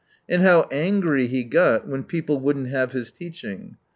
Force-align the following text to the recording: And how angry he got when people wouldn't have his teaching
And 0.27 0.41
how 0.41 0.63
angry 0.71 1.27
he 1.27 1.43
got 1.43 1.85
when 1.87 2.03
people 2.05 2.39
wouldn't 2.39 2.69
have 2.69 2.91
his 2.91 3.11
teaching 3.11 3.77